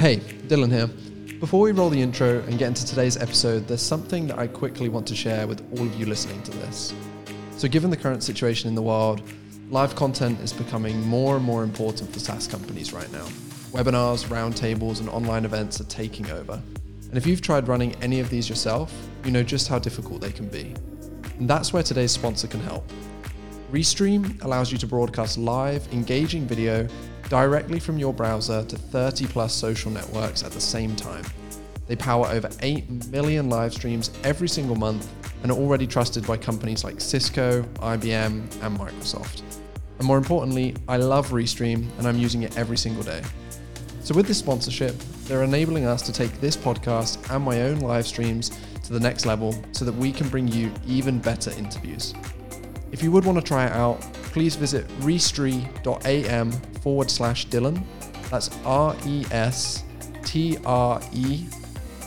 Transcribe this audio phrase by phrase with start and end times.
[0.00, 0.86] Hey, Dylan here.
[1.40, 4.88] Before we roll the intro and get into today's episode, there's something that I quickly
[4.88, 6.94] want to share with all of you listening to this.
[7.58, 9.20] So, given the current situation in the world,
[9.68, 13.26] live content is becoming more and more important for SaaS companies right now.
[13.72, 16.54] Webinars, roundtables, and online events are taking over.
[16.54, 18.90] And if you've tried running any of these yourself,
[19.26, 20.74] you know just how difficult they can be.
[21.38, 22.90] And that's where today's sponsor can help.
[23.70, 26.88] Restream allows you to broadcast live, engaging video
[27.30, 31.24] directly from your browser to 30 plus social networks at the same time.
[31.86, 35.08] They power over 8 million live streams every single month
[35.42, 39.42] and are already trusted by companies like Cisco, IBM, and Microsoft.
[39.98, 43.22] And more importantly, I love Restream and I'm using it every single day.
[44.02, 48.06] So, with this sponsorship, they're enabling us to take this podcast and my own live
[48.06, 48.50] streams
[48.84, 52.12] to the next level so that we can bring you even better interviews.
[52.90, 54.00] If you would want to try it out,
[54.32, 56.50] please visit restre.am
[56.82, 57.82] forward slash Dylan.
[58.30, 59.84] That's R E S
[60.24, 61.46] T R E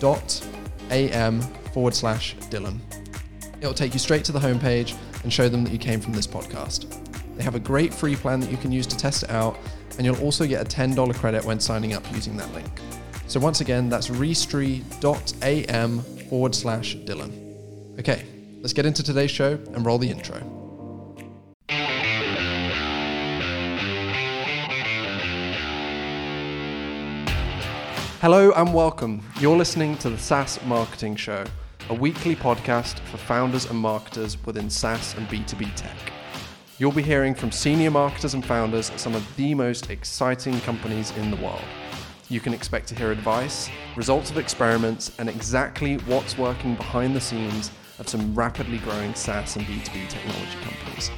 [0.00, 0.46] dot
[0.90, 1.40] am
[1.72, 2.78] forward slash Dylan.
[3.60, 6.26] It'll take you straight to the homepage and show them that you came from this
[6.26, 6.96] podcast.
[7.36, 9.58] They have a great free plan that you can use to test it out,
[9.96, 12.68] and you'll also get a $10 credit when signing up using that link.
[13.26, 17.98] So once again, that's restre.am forward slash Dylan.
[17.98, 18.24] Okay,
[18.60, 20.59] let's get into today's show and roll the intro.
[28.20, 29.22] Hello and welcome.
[29.40, 31.42] You're listening to the SaaS Marketing Show,
[31.88, 35.96] a weekly podcast for founders and marketers within SaaS and B2B tech.
[36.76, 41.16] You'll be hearing from senior marketers and founders at some of the most exciting companies
[41.16, 41.64] in the world.
[42.28, 47.22] You can expect to hear advice, results of experiments, and exactly what's working behind the
[47.22, 51.10] scenes of some rapidly growing SaaS and B2B technology companies.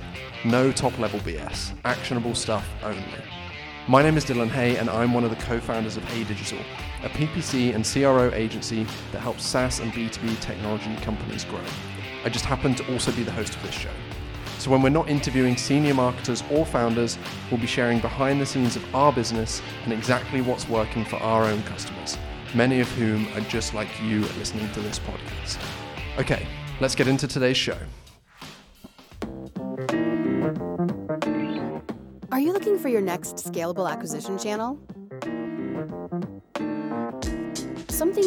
[0.44, 3.24] No top level BS, actionable stuff only.
[3.88, 6.60] My name is Dylan Hey, and I'm one of the co founders of Hey Digital,
[7.02, 11.60] a PPC and CRO agency that helps SaaS and B2B technology companies grow.
[12.24, 13.90] I just happen to also be the host of this show.
[14.58, 17.18] So when we're not interviewing senior marketers or founders,
[17.50, 21.44] we'll be sharing behind the scenes of our business and exactly what's working for our
[21.44, 22.16] own customers,
[22.54, 25.58] many of whom are just like you listening to this podcast.
[26.16, 26.46] Okay,
[26.80, 27.76] let's get into today's show.
[32.30, 34.78] Are you looking for your next scalable acquisition channel?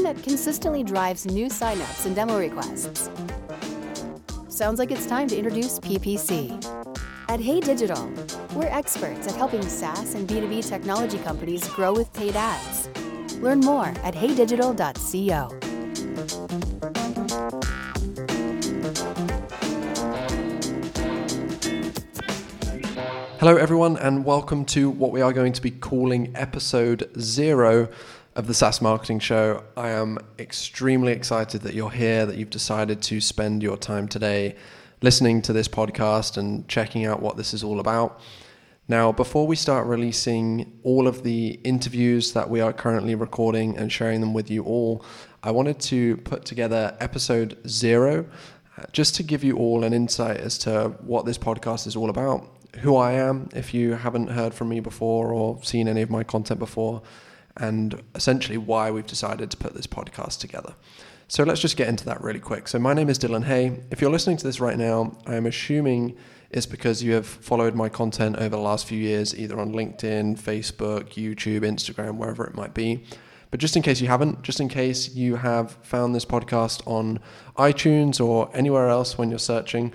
[0.05, 3.09] That consistently drives new signups and demo requests.
[4.49, 6.63] Sounds like it's time to introduce PPC.
[7.27, 8.11] At Hey Digital,
[8.53, 12.87] we're experts at helping SaaS and B2B technology companies grow with paid ads.
[13.39, 15.65] Learn more at heydigital.co.
[23.39, 27.89] Hello, everyone, and welcome to what we are going to be calling episode zero
[28.35, 29.63] of the SaaS Marketing Show.
[29.77, 34.55] I am extremely excited that you're here, that you've decided to spend your time today
[35.01, 38.19] listening to this podcast and checking out what this is all about.
[38.87, 43.91] Now, before we start releasing all of the interviews that we are currently recording and
[43.91, 45.05] sharing them with you all,
[45.41, 48.25] I wanted to put together episode zero
[48.77, 52.09] uh, just to give you all an insight as to what this podcast is all
[52.09, 56.09] about who I am if you haven't heard from me before or seen any of
[56.09, 57.01] my content before,
[57.57, 60.75] and essentially why we've decided to put this podcast together.
[61.27, 62.67] So let's just get into that really quick.
[62.67, 63.81] So, my name is Dylan Hey.
[63.89, 66.15] If you're listening to this right now, I'm assuming
[66.51, 70.39] it's because you have followed my content over the last few years, either on LinkedIn,
[70.39, 73.03] Facebook, YouTube, Instagram, wherever it might be.
[73.49, 77.19] But just in case you haven't, just in case you have found this podcast on
[77.57, 79.93] iTunes or anywhere else when you're searching,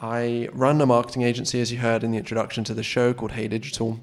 [0.00, 3.32] I run a marketing agency, as you heard in the introduction to the show, called
[3.32, 3.98] Hey Digital.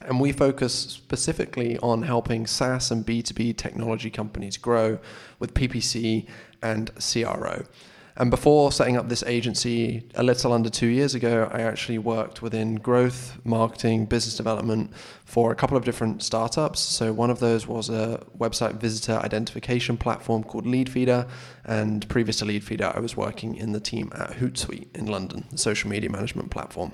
[0.00, 4.98] And we focus specifically on helping SaaS and B2B technology companies grow
[5.38, 6.26] with PPC
[6.62, 7.64] and CRO.
[8.18, 12.42] And before setting up this agency a little under two years ago, I actually worked
[12.42, 14.92] within growth, marketing, business development
[15.24, 16.80] for a couple of different startups.
[16.80, 21.28] So, one of those was a website visitor identification platform called Leadfeeder.
[21.64, 25.58] And previous to Leadfeeder, I was working in the team at Hootsuite in London, the
[25.58, 26.90] social media management platform.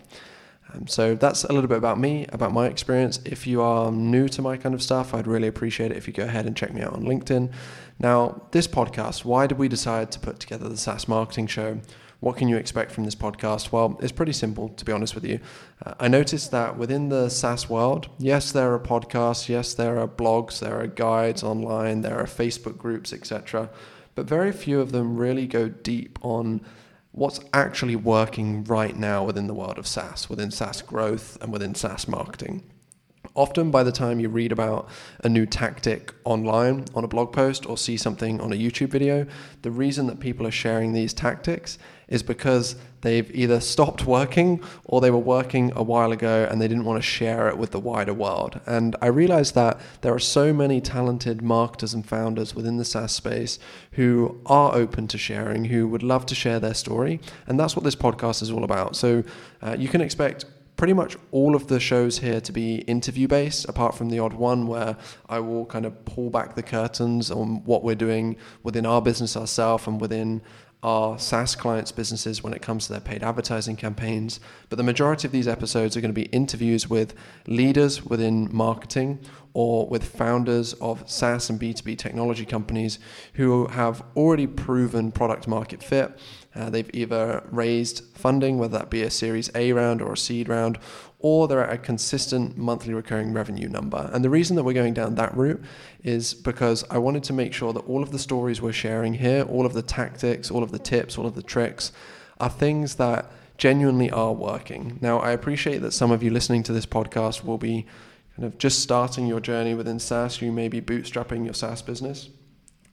[0.72, 3.20] Um, so that's a little bit about me, about my experience.
[3.24, 6.12] If you are new to my kind of stuff, I'd really appreciate it if you
[6.12, 7.52] go ahead and check me out on LinkedIn.
[7.98, 11.80] Now, this podcast, why did we decide to put together the SaaS Marketing Show?
[12.20, 13.70] What can you expect from this podcast?
[13.70, 15.40] Well, it's pretty simple, to be honest with you.
[15.84, 20.08] Uh, I noticed that within the SaaS world, yes, there are podcasts, yes, there are
[20.08, 23.68] blogs, there are guides online, there are Facebook groups, etc.
[24.14, 26.62] But very few of them really go deep on
[27.14, 31.74] what's actually working right now within the world of SaaS, within SaaS growth and within
[31.74, 32.64] SaaS marketing.
[33.36, 34.88] Often, by the time you read about
[35.24, 39.26] a new tactic online on a blog post or see something on a YouTube video,
[39.62, 41.76] the reason that people are sharing these tactics
[42.06, 46.68] is because they've either stopped working or they were working a while ago and they
[46.68, 48.60] didn't want to share it with the wider world.
[48.66, 53.12] And I realized that there are so many talented marketers and founders within the SaaS
[53.12, 53.58] space
[53.92, 57.20] who are open to sharing, who would love to share their story.
[57.46, 58.96] And that's what this podcast is all about.
[58.96, 59.24] So
[59.60, 60.44] uh, you can expect
[60.84, 64.34] pretty much all of the shows here to be interview based, apart from the odd
[64.34, 64.94] one where
[65.30, 69.34] I will kind of pull back the curtains on what we're doing within our business
[69.34, 70.42] ourselves and within
[70.82, 74.40] our SaaS clients' businesses when it comes to their paid advertising campaigns.
[74.68, 77.14] But the majority of these episodes are going to be interviews with
[77.46, 79.20] leaders within marketing
[79.54, 82.98] or with founders of SaaS and B2B technology companies
[83.34, 86.18] who have already proven product market fit
[86.56, 90.48] uh, they've either raised funding, whether that be a Series A round or a seed
[90.48, 90.78] round,
[91.18, 94.10] or they're at a consistent monthly recurring revenue number.
[94.12, 95.62] And the reason that we're going down that route
[96.04, 99.42] is because I wanted to make sure that all of the stories we're sharing here,
[99.42, 101.92] all of the tactics, all of the tips, all of the tricks,
[102.38, 104.98] are things that genuinely are working.
[105.00, 107.86] Now, I appreciate that some of you listening to this podcast will be
[108.36, 110.40] kind of just starting your journey within SaaS.
[110.42, 112.30] You may be bootstrapping your SaaS business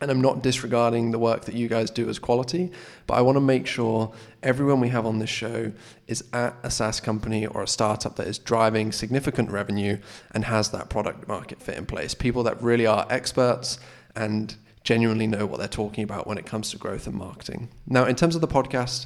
[0.01, 2.71] and I'm not disregarding the work that you guys do as quality,
[3.05, 4.11] but I want to make sure
[4.41, 5.71] everyone we have on this show
[6.07, 9.99] is at a SaaS company or a startup that is driving significant revenue
[10.31, 12.15] and has that product market fit in place.
[12.15, 13.79] People that really are experts
[14.15, 17.69] and genuinely know what they're talking about when it comes to growth and marketing.
[17.85, 19.05] Now, in terms of the podcast,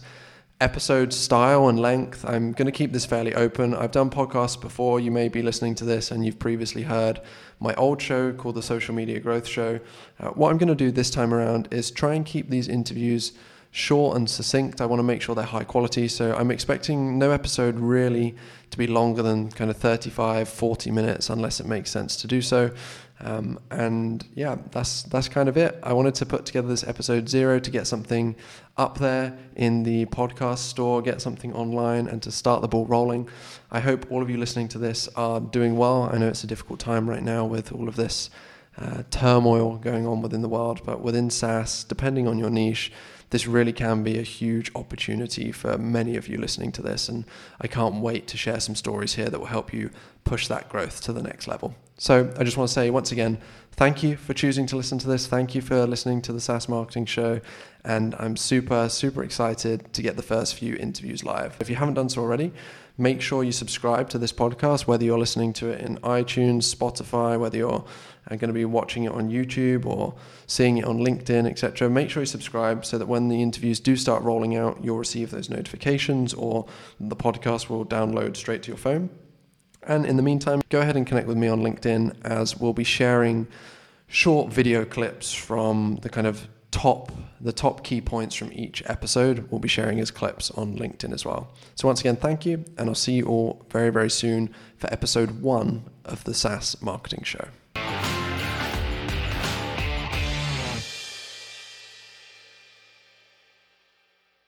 [0.62, 2.24] episode style and length.
[2.26, 3.74] I'm going to keep this fairly open.
[3.74, 5.00] I've done podcasts before.
[5.00, 7.20] You may be listening to this and you've previously heard
[7.60, 9.80] my old show called the Social Media Growth Show.
[10.20, 13.34] Uh, what I'm going to do this time around is try and keep these interviews
[13.72, 14.80] short and succinct.
[14.80, 16.08] I want to make sure they're high quality.
[16.08, 18.34] So I'm expecting no episode really
[18.72, 22.42] to be longer than kind of 35, 40 minutes unless it makes sense to do
[22.42, 22.72] so.
[23.22, 25.80] Um, and yeah, that's that's kind of it.
[25.82, 28.36] I wanted to put together this episode zero to get something
[28.78, 33.30] up there in the podcast store, get something online, and to start the ball rolling.
[33.72, 36.10] I hope all of you listening to this are doing well.
[36.12, 38.30] I know it's a difficult time right now with all of this
[38.78, 42.92] uh, turmoil going on within the world, but within SaaS, depending on your niche,
[43.30, 47.08] this really can be a huge opportunity for many of you listening to this.
[47.08, 47.26] And
[47.62, 49.90] I can't wait to share some stories here that will help you
[50.26, 51.76] push that growth to the next level.
[51.98, 53.40] So I just want to say once again,
[53.72, 55.28] thank you for choosing to listen to this.
[55.28, 57.40] Thank you for listening to the SaaS Marketing Show.
[57.86, 61.56] And I'm super, super excited to get the first few interviews live.
[61.62, 62.52] If you haven't done so already,
[62.98, 67.40] make sure you subscribe to this podcast, whether you're listening to it in iTunes, Spotify,
[67.40, 67.86] whether you're
[68.30, 70.16] uh, going to be watching it on YouTube or
[70.48, 71.90] seeing it on LinkedIn, etc.
[71.90, 75.32] Make sure you subscribe so that when the interviews do start rolling out, you'll receive
[75.32, 76.66] those notifications or
[77.00, 79.10] the podcast will download straight to your phone.
[79.88, 82.84] And in the meantime, go ahead and connect with me on LinkedIn as we'll be
[82.84, 83.48] sharing
[84.08, 89.50] short video clips from the kind of top the top key points from each episode
[89.50, 91.54] we'll be sharing as clips on LinkedIn as well.
[91.76, 95.42] So once again, thank you, and I'll see you all very very soon for episode
[95.42, 97.48] one of the SaaS Marketing Show.